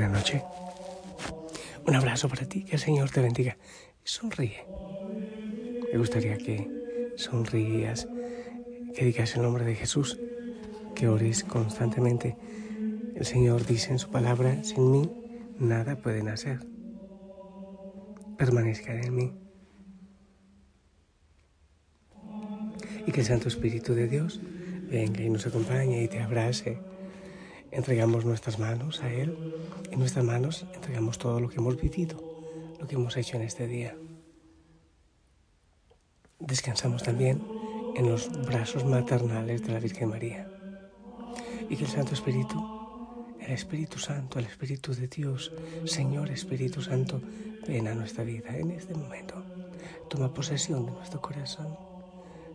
[0.00, 0.42] Buenas noches.
[1.86, 3.58] Un abrazo para ti, que el Señor te bendiga.
[4.02, 4.64] Sonríe.
[5.92, 6.70] Me gustaría que
[7.16, 8.08] sonrías,
[8.94, 10.18] que digas el nombre de Jesús,
[10.94, 12.34] que ores constantemente.
[13.14, 15.10] El Señor dice en su palabra, sin mí
[15.58, 16.60] nada pueden hacer.
[18.38, 19.32] Permanezcan en mí.
[23.06, 24.40] Y que el Santo Espíritu de Dios
[24.90, 26.78] venga y nos acompañe y te abrace
[27.72, 29.36] entregamos nuestras manos a Él.
[29.90, 32.16] En nuestras manos entregamos todo lo que hemos vivido,
[32.78, 33.96] lo que hemos hecho en este día.
[36.38, 37.42] Descansamos también
[37.96, 40.50] en los brazos maternales de la Virgen María.
[41.68, 42.58] Y que el Santo Espíritu,
[43.40, 45.52] el Espíritu Santo, el Espíritu de Dios,
[45.84, 47.20] Señor Espíritu Santo,
[47.66, 49.42] ven a nuestra vida en este momento.
[50.08, 51.76] Toma posesión de nuestro corazón.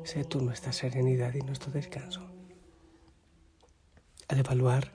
[0.03, 2.21] Sé tú nuestra serenidad y nuestro descanso.
[4.27, 4.91] Al evaluar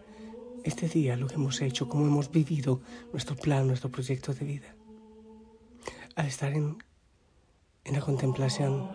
[0.64, 2.80] este día lo que hemos hecho, cómo hemos vivido
[3.12, 4.74] nuestro plan, nuestro proyecto de vida.
[6.16, 6.78] Al estar en,
[7.84, 8.88] la contemplación,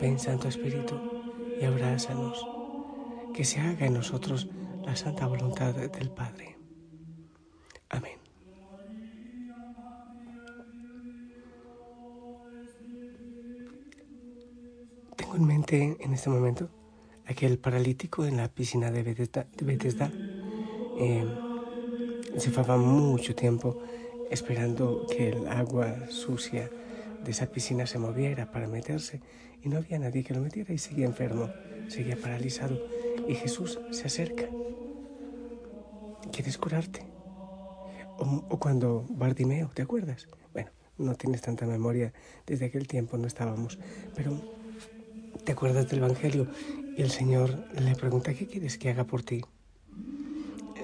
[0.00, 1.00] ven Santo Espíritu
[1.60, 2.46] y abrázanos,
[3.34, 4.48] que se haga en nosotros
[4.84, 6.56] la santa voluntad del Padre.
[7.88, 8.18] Amén.
[15.16, 16.68] Tengo en mente en este momento
[17.26, 20.10] aquel paralítico en la piscina de Bethesda
[20.98, 21.24] eh,
[22.36, 23.80] se llevaba mucho tiempo
[24.30, 26.70] esperando que el agua sucia
[27.24, 29.20] de esa piscina se moviera para meterse
[29.62, 31.50] y no había nadie que lo metiera y seguía enfermo,
[31.88, 32.78] seguía paralizado
[33.26, 34.48] y Jesús se acerca.
[36.32, 37.06] ¿Quieres curarte?
[38.18, 40.28] O, o, cuando Bartimeo, ¿te acuerdas?
[40.52, 42.12] Bueno, no tienes tanta memoria,
[42.46, 43.78] desde aquel tiempo no estábamos,
[44.16, 44.32] pero
[45.44, 46.48] ¿te acuerdas del Evangelio?
[46.96, 49.42] Y el Señor le pregunta, ¿qué quieres que haga por ti?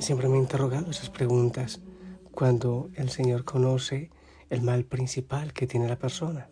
[0.01, 1.81] Siempre me he interrogado esas preguntas
[2.33, 4.11] cuando el Señor conoce
[4.51, 6.49] el mal principal que tiene la persona.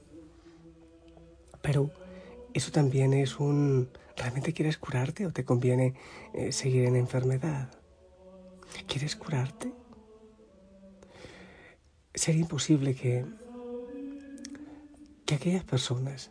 [1.60, 1.90] Pero
[2.54, 3.90] eso también es un...
[4.16, 5.94] ¿Realmente quieres curarte o te conviene
[6.34, 7.70] eh, seguir en enfermedad?
[8.86, 9.72] ¿Quieres curarte?
[12.14, 13.24] Sería imposible que,
[15.24, 16.30] que aquellas personas,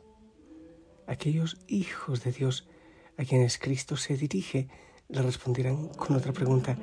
[1.08, 2.68] aquellos hijos de Dios
[3.18, 4.68] a quienes Cristo se dirige,
[5.10, 6.78] le respondieran con otra pregunta.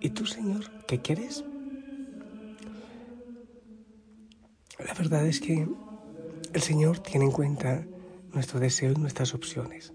[0.00, 1.44] ¿Y tú, Señor, qué quieres?
[4.78, 5.66] La verdad es que
[6.52, 7.84] el Señor tiene en cuenta
[8.32, 9.92] nuestro deseo y nuestras opciones.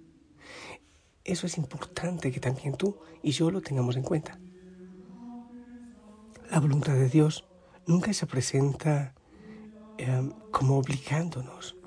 [1.23, 4.37] Eso es importante que también tú y yo lo tengamos en cuenta.
[6.51, 7.45] La voluntad de Dios
[7.87, 9.13] nunca se presenta
[9.97, 11.77] eh, como obligándonos,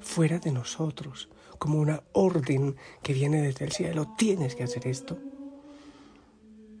[0.00, 1.28] fuera de nosotros,
[1.58, 4.12] como una orden que viene desde el cielo.
[4.18, 5.18] Tienes que hacer esto.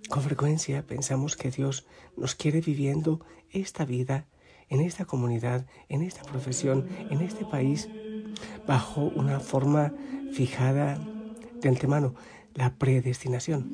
[0.08, 4.26] Con frecuencia pensamos que Dios nos quiere viviendo esta vida
[4.68, 7.88] en esta comunidad, en esta profesión, en este país,
[8.66, 9.92] bajo una forma
[10.32, 10.98] fijada
[11.60, 12.14] de antemano,
[12.54, 13.70] la predestinación.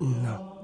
[0.00, 0.58] No.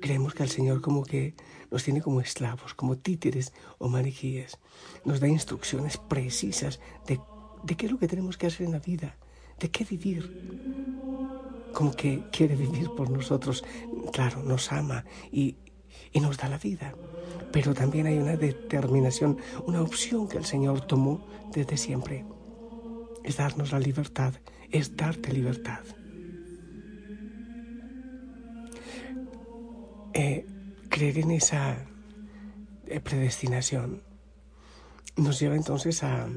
[0.00, 1.34] Creemos que el Señor como que
[1.70, 4.58] nos tiene como esclavos, como títeres o maniquíes.
[5.04, 7.20] Nos da instrucciones precisas de,
[7.62, 9.16] de qué es lo que tenemos que hacer en la vida,
[9.58, 13.64] de qué vivir como que quiere vivir por nosotros.
[14.12, 15.56] Claro, nos ama y,
[16.12, 16.94] y nos da la vida.
[17.52, 22.24] Pero también hay una determinación, una opción que el Señor tomó desde siempre.
[23.22, 24.34] Es darnos la libertad,
[24.70, 25.80] es darte libertad.
[30.14, 30.46] Eh,
[30.88, 31.76] creer en esa
[32.86, 34.02] eh, predestinación
[35.16, 36.28] nos lleva entonces a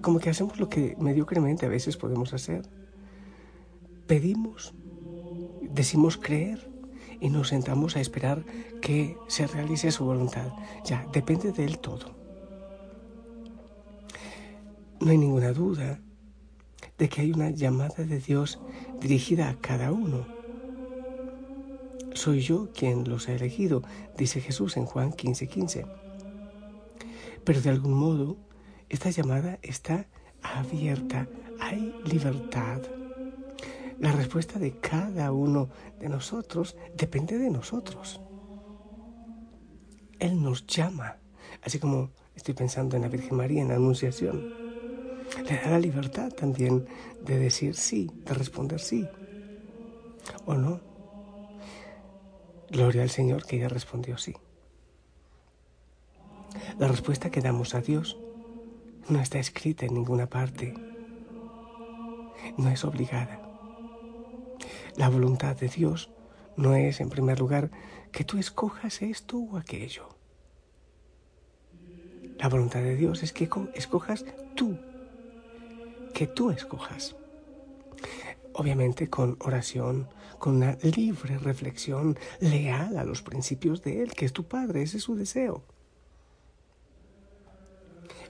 [0.00, 2.62] como que hacemos lo que mediocremente a veces podemos hacer.
[4.06, 4.72] Pedimos,
[5.62, 6.70] decimos creer
[7.20, 8.44] y nos sentamos a esperar
[8.80, 10.52] que se realice su voluntad.
[10.84, 12.14] Ya, depende de él todo.
[15.00, 16.00] No hay ninguna duda
[16.98, 18.60] de que hay una llamada de Dios
[19.00, 20.26] dirigida a cada uno.
[22.14, 23.82] Soy yo quien los ha elegido,
[24.16, 25.48] dice Jesús en Juan 15:15.
[25.48, 25.86] 15.
[27.44, 28.38] Pero de algún modo,
[28.88, 30.06] esta llamada está
[30.42, 31.28] abierta,
[31.60, 32.80] hay libertad.
[33.98, 38.20] La respuesta de cada uno de nosotros depende de nosotros.
[40.18, 41.16] Él nos llama,
[41.62, 44.52] así como estoy pensando en la Virgen María en la Anunciación.
[45.48, 46.86] Le da la libertad también
[47.22, 49.08] de decir sí, de responder sí
[50.44, 50.80] o no.
[52.70, 54.34] Gloria al Señor que ella respondió sí.
[56.78, 58.18] La respuesta que damos a Dios
[59.08, 60.74] no está escrita en ninguna parte,
[62.56, 63.45] no es obligada.
[64.96, 66.10] La voluntad de Dios
[66.56, 67.70] no es, en primer lugar,
[68.12, 70.08] que tú escojas esto o aquello.
[72.38, 74.78] La voluntad de Dios es que escojas tú,
[76.14, 77.14] que tú escojas.
[78.54, 80.08] Obviamente con oración,
[80.38, 84.96] con una libre reflexión leal a los principios de Él, que es tu Padre, ese
[84.96, 85.62] es su deseo.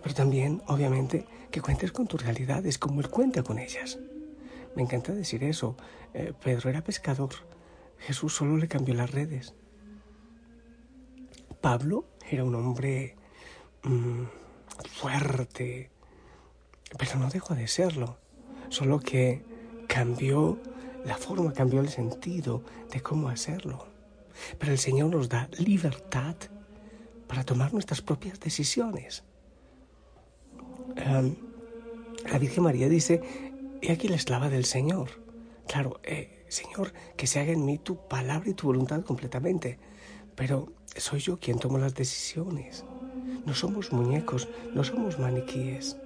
[0.02, 3.98] Pero también, obviamente, que cuentes con tus realidades como Él cuenta con ellas.
[4.76, 5.74] Me encanta decir eso.
[6.14, 7.30] Eh, Pedro era pescador.
[7.98, 9.54] Jesús solo le cambió las redes.
[11.62, 13.16] Pablo era un hombre
[13.82, 14.24] mm,
[14.90, 15.90] fuerte,
[16.98, 18.18] pero no dejó de serlo.
[18.68, 19.42] Solo que
[19.88, 20.60] cambió
[21.06, 22.62] la forma, cambió el sentido
[22.92, 23.86] de cómo hacerlo.
[24.58, 26.36] Pero el Señor nos da libertad
[27.26, 29.24] para tomar nuestras propias decisiones.
[30.94, 33.22] la Virgen María dice,
[33.86, 35.10] He aquí la esclava del Señor.
[35.68, 39.78] Claro, eh, Señor, que se haga en mí tu palabra y tu voluntad completamente.
[40.34, 42.84] Pero soy yo quien tomo las decisiones.
[43.44, 45.98] No somos muñecos, no somos maniquíes.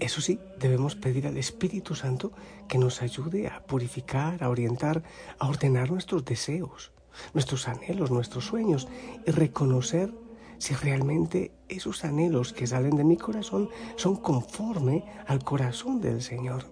[0.00, 2.32] Eso sí, debemos pedir al Espíritu Santo
[2.66, 5.04] que nos ayude a purificar, a orientar,
[5.38, 6.90] a ordenar nuestros deseos,
[7.34, 8.88] nuestros anhelos, nuestros sueños
[9.24, 10.12] y reconocer
[10.60, 16.66] si realmente esos anhelos que salen de mi corazón son conforme al corazón del Señor.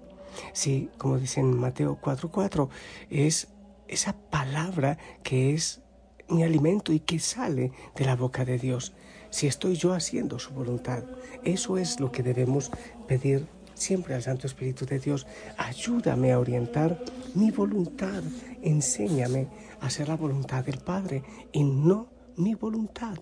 [0.52, 2.69] Si, como dice en Mateo 4:4,
[3.08, 3.49] es
[3.88, 5.81] esa palabra que es
[6.29, 8.93] mi alimento y que sale de la boca de Dios.
[9.31, 11.05] Si estoy yo haciendo su voluntad,
[11.43, 12.70] eso es lo que debemos
[13.06, 15.26] pedir siempre al Santo Espíritu de Dios.
[15.56, 17.02] Ayúdame a orientar
[17.35, 18.23] mi voluntad.
[18.61, 19.49] Enséñame
[19.81, 23.19] a hacer la voluntad del Padre y no mi voluntad.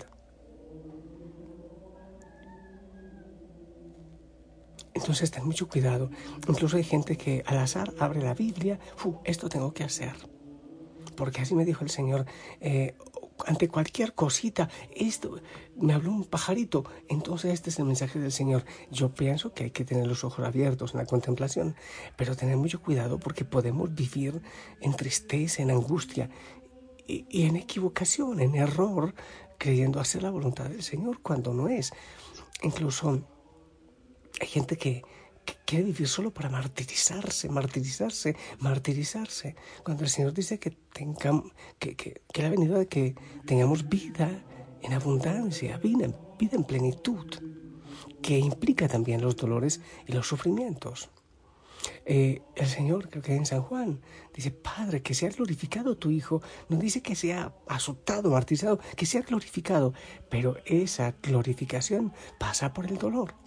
[5.07, 6.11] Entonces ten mucho cuidado.
[6.49, 8.81] Incluso hay gente que al azar abre la Biblia,
[9.23, 10.15] esto tengo que hacer.
[11.17, 12.27] Porque así me dijo el Señor,
[12.61, 12.97] eh,
[13.47, 15.41] ante cualquier cosita, esto,
[15.77, 18.65] me habló un pajarito, entonces este es el mensaje del Señor.
[18.91, 21.77] Yo pienso que hay que tener los ojos abiertos en la contemplación,
[22.17, 24.43] pero tener mucho cuidado porque podemos vivir
[24.81, 26.31] en tristeza, en angustia
[27.07, 29.15] y, y en equivocación, en error,
[29.57, 31.93] creyendo hacer la voluntad del Señor cuando no es.
[32.63, 33.23] Incluso
[34.41, 35.03] hay gente que,
[35.65, 39.55] quiere vivir solo para martirizarse, martirizarse, martirizarse.
[39.85, 43.15] Cuando el Señor dice que, tengamos, que, que, que de que
[43.47, 44.43] tengamos vida
[44.83, 46.09] en abundancia, vida,
[46.39, 47.27] vida en plenitud,
[48.23, 51.11] que implica también los dolores y los sufrimientos.
[52.05, 54.01] Eh, el Señor, creo que en San Juan,
[54.35, 56.43] dice, Padre, que sea glorificado tu Hijo.
[56.69, 59.93] No dice que sea azotado, martirizado, que sea glorificado,
[60.29, 63.46] pero esa glorificación pasa por el dolor.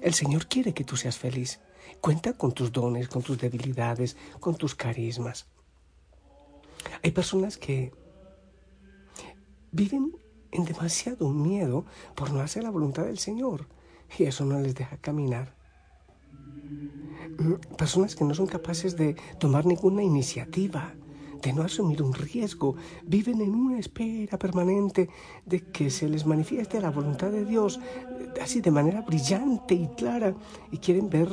[0.00, 1.60] El Señor quiere que tú seas feliz.
[2.00, 5.46] Cuenta con tus dones, con tus debilidades, con tus carismas.
[7.02, 7.92] Hay personas que
[9.72, 10.16] viven
[10.52, 13.66] en demasiado miedo por no hacer la voluntad del Señor
[14.18, 15.54] y eso no les deja caminar.
[17.38, 20.94] Mm, personas que no son capaces de tomar ninguna iniciativa,
[21.42, 25.08] de no asumir un riesgo, viven en una espera permanente
[25.46, 27.80] de que se les manifieste la voluntad de Dios,
[28.40, 30.34] así de manera brillante y clara,
[30.70, 31.28] y quieren ver,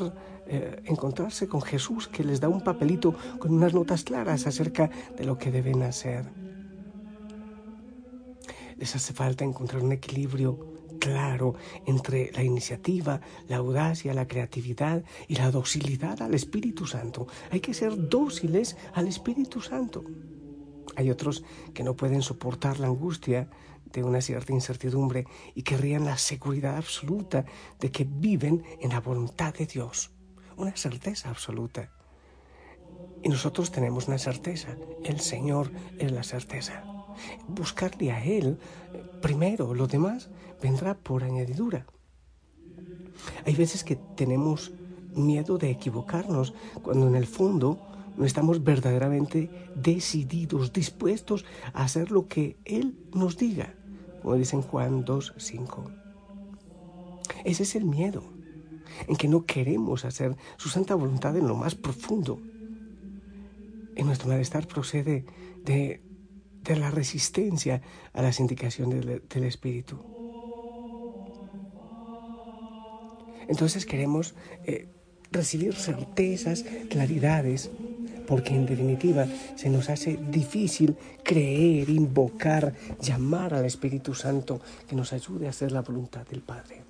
[0.48, 5.26] eh, encontrarse con Jesús que les da un papelito con unas notas claras acerca de
[5.26, 6.26] lo que deben hacer.
[8.78, 15.36] Les hace falta encontrar un equilibrio claro entre la iniciativa, la audacia, la creatividad y
[15.36, 17.28] la docilidad al Espíritu Santo.
[17.52, 20.04] Hay que ser dóciles al Espíritu Santo.
[20.96, 23.50] Hay otros que no pueden soportar la angustia
[23.94, 25.26] de una cierta incertidumbre
[25.56, 27.46] y querrían la seguridad absoluta
[27.80, 30.12] de que viven en la voluntad de Dios,
[30.58, 31.92] una certeza absoluta.
[33.24, 36.84] Y nosotros tenemos una certeza, el Señor es la certeza.
[37.48, 38.60] Buscarle a Él
[39.22, 40.30] primero, lo demás
[40.62, 41.86] vendrá por añadidura.
[43.46, 44.72] Hay veces que tenemos
[45.16, 47.80] miedo de equivocarnos cuando en el fondo
[48.18, 53.76] no estamos verdaderamente decididos, dispuestos a hacer lo que Él nos diga,
[54.22, 55.92] como dice en Juan 2, 5.
[57.46, 58.24] Ese es el miedo,
[59.08, 62.40] en que no queremos hacer su santa voluntad en lo más profundo.
[63.96, 65.26] En nuestro malestar procede
[65.64, 66.02] de,
[66.64, 67.82] de la resistencia
[68.14, 70.17] a las indicaciones del Espíritu.
[73.48, 74.36] Entonces queremos
[74.66, 74.88] eh,
[75.32, 77.70] recibir certezas, claridades,
[78.28, 79.26] porque en definitiva
[79.56, 85.72] se nos hace difícil creer, invocar, llamar al Espíritu Santo que nos ayude a hacer
[85.72, 86.84] la voluntad del Padre.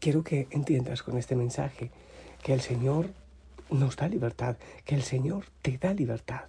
[0.00, 1.90] Quiero que entiendas con este mensaje
[2.42, 3.10] que el Señor
[3.70, 6.44] nos da libertad, que el Señor te da libertad.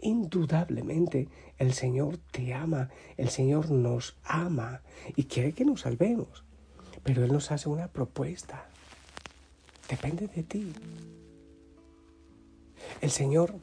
[0.00, 1.28] Indudablemente
[1.58, 4.82] el Señor te ama, el Señor nos ama
[5.16, 6.44] y quiere que nos salvemos.
[7.04, 8.66] Pero Él nos hace una propuesta.
[9.88, 10.72] Depende de ti.
[13.00, 13.54] El Señor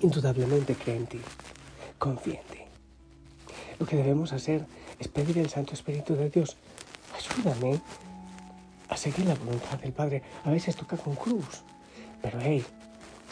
[0.00, 1.20] indudablemente cree en ti.
[1.98, 2.58] Confía en ti.
[3.78, 4.66] Lo que debemos hacer
[4.98, 6.56] es pedir al Santo Espíritu de Dios,
[7.14, 7.80] ayúdame
[8.88, 10.22] a seguir la voluntad del Padre.
[10.44, 11.62] A veces toca con cruz,
[12.22, 12.64] pero hey,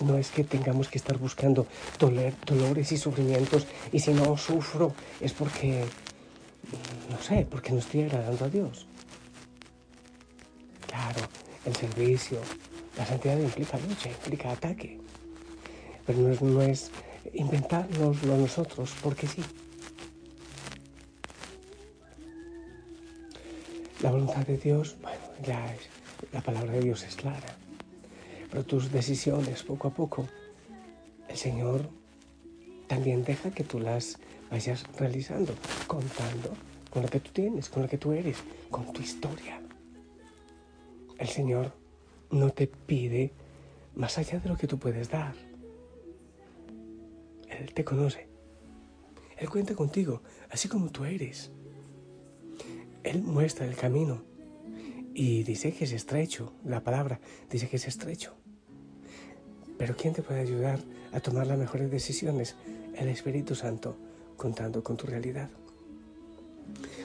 [0.01, 1.67] no es que tengamos que estar buscando
[1.99, 5.85] dolores y sufrimientos y si no sufro es porque
[7.11, 8.87] no sé, porque no estoy agradando a Dios.
[10.87, 11.20] Claro,
[11.64, 12.38] el servicio,
[12.96, 15.00] la santidad implica lucha, implica ataque.
[16.06, 16.90] Pero no es, no es
[18.25, 19.42] nosotros, porque sí.
[24.02, 25.80] La voluntad de Dios, bueno, ya es,
[26.32, 27.56] la palabra de Dios es clara.
[28.50, 30.28] Pero tus decisiones, poco a poco,
[31.28, 31.88] el Señor
[32.87, 34.18] también deja que tú las
[34.50, 35.54] vayas realizando,
[35.87, 36.54] contando
[36.95, 38.39] con lo que tú tienes, con lo que tú eres,
[38.71, 39.61] con tu historia.
[41.19, 41.73] El Señor
[42.31, 43.33] no te pide
[43.97, 45.35] más allá de lo que tú puedes dar.
[47.49, 48.29] Él te conoce.
[49.37, 51.51] Él cuenta contigo, así como tú eres.
[53.03, 54.23] Él muestra el camino
[55.15, 57.19] y dice que es estrecho, la palabra
[57.51, 58.37] dice que es estrecho.
[59.79, 60.79] Pero ¿quién te puede ayudar
[61.13, 62.55] a tomar las mejores decisiones?
[62.95, 63.97] El Espíritu Santo,
[64.37, 65.51] contando con tu realidad.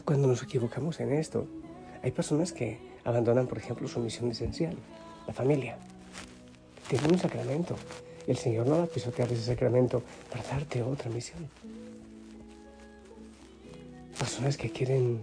[0.06, 1.48] Cuando nos equivocamos en esto,
[2.02, 4.76] hay personas que abandonan, por ejemplo, su misión esencial,
[5.28, 5.78] la familia.
[6.88, 7.76] Tienen un sacramento.
[8.28, 11.48] El Señor no va a pisotear ese sacramento para darte otra misión.
[14.18, 15.22] Personas que quieren,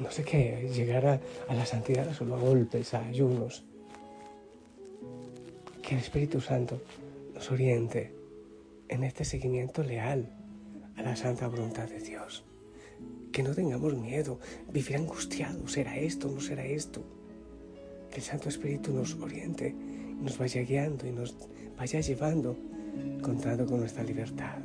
[0.00, 3.64] no sé qué, llegar a, a la santidad solo a golpes, a ayunos.
[5.82, 6.80] Que el Espíritu Santo
[7.34, 8.14] nos oriente
[8.88, 10.30] en este seguimiento leal
[10.96, 12.44] a la santa voluntad de Dios
[13.32, 14.38] que no tengamos miedo,
[14.72, 17.04] vivir angustiados, será esto, no será esto.
[18.10, 19.74] Que el Santo Espíritu nos oriente,
[20.20, 21.34] nos vaya guiando y nos
[21.76, 22.56] vaya llevando,
[23.22, 24.58] contando con nuestra libertad.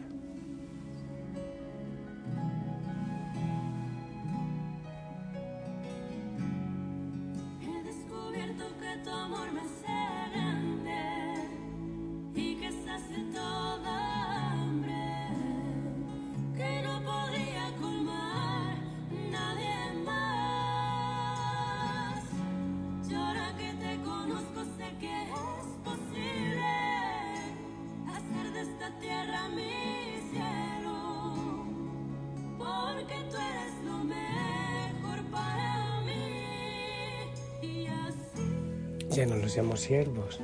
[39.09, 40.39] Ya no los llamo siervos,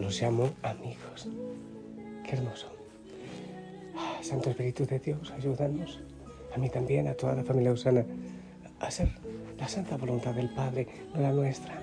[0.00, 1.28] los llamo amigos.
[2.24, 2.72] Qué hermoso.
[3.94, 6.00] Ah, Santo Espíritu de Dios, ayúdanos,
[6.54, 8.06] a mí también, a toda la familia usana,
[8.80, 9.10] a hacer
[9.58, 11.82] la santa voluntad del Padre, no la nuestra.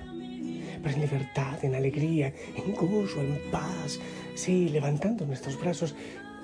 [0.82, 4.00] Pero en libertad, en alegría, en gozo, en paz,
[4.36, 5.96] sí, levantando nuestros brazos.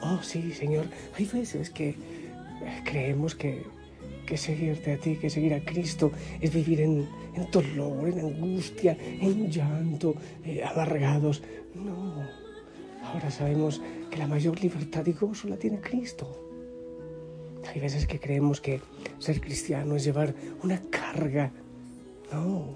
[0.02, 1.96] Oh, sí, Señor, hay veces que
[2.86, 3.64] creemos que
[4.32, 7.06] que seguirte a ti, que seguir a Cristo es vivir en,
[7.52, 10.64] dolor, en angustia, en llanto, eh.
[11.76, 12.28] No,
[13.04, 16.48] ahora sabemos que la mayor libertad y gozo la tiene Cristo.
[17.68, 18.80] Hay veces que creemos que
[19.20, 20.34] ser cristiano es llevar
[20.64, 21.52] una carga.
[22.32, 22.70] No,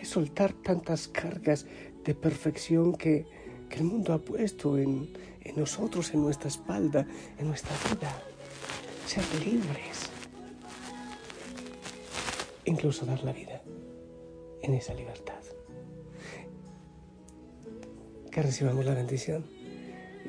[0.00, 1.64] es soltar tantas cargas
[2.04, 3.24] de perfección que,
[3.72, 5.08] que el mundo ha puesto en,
[5.56, 7.06] nosotros, en nuestra espalda,
[7.38, 8.22] en nuestra vida.
[9.06, 10.10] ser libres,
[12.66, 13.62] incluso dar la vida
[14.62, 15.40] en esa libertad.
[18.30, 19.46] Que recibamos la bendición,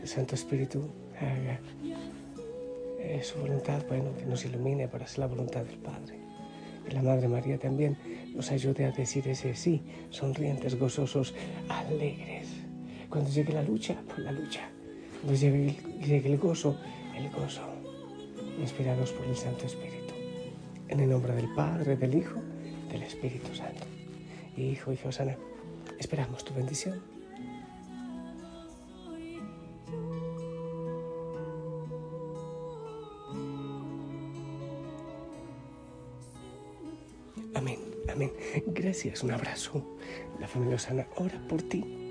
[0.01, 1.59] el Santo Espíritu haga
[2.99, 6.17] eh, su voluntad, bueno, que nos ilumine para hacer la voluntad del Padre.
[6.85, 7.97] Que la Madre María también
[8.33, 11.33] nos ayude a decir ese sí, sonrientes, gozosos,
[11.69, 12.62] alegres.
[13.13, 14.61] Cuando llegue la lucha, pues la lucha.
[15.21, 16.79] Cuando llegue, el gozo,
[17.15, 17.61] el gozo.
[18.59, 20.15] Inspirados por el Santo Espíritu.
[20.87, 22.41] En el nombre del Padre, del Hijo,
[22.89, 23.85] del Espíritu Santo.
[24.57, 25.37] Hijo y Josana,
[25.99, 27.03] esperamos tu bendición.
[37.53, 37.77] Amén,
[38.11, 38.31] amén.
[38.65, 39.85] Gracias, un abrazo.
[40.39, 42.02] La familia Osana ora por ti.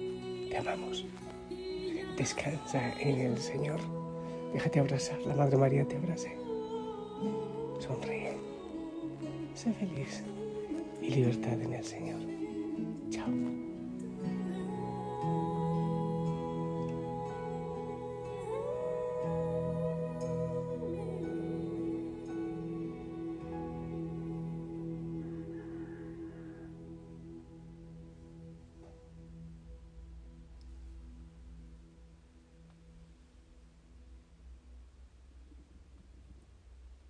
[0.63, 1.05] Amamos.
[2.17, 3.81] Descansa en el Señor.
[4.53, 5.19] Déjate abrazar.
[5.23, 6.39] La Madre María te abrace.
[7.81, 8.37] Sonríe.
[9.55, 10.23] Sé feliz
[11.01, 12.21] y libertad en el Señor.
[13.11, 13.72] Chao.